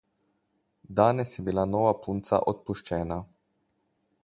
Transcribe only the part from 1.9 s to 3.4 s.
punca odpuščena.